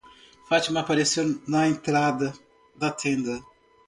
[0.47, 2.27] Fátima apareceu na entrada
[2.79, 3.35] da tenda.